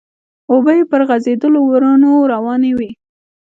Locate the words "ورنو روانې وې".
1.71-2.89